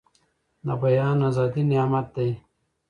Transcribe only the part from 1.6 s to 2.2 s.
نعمت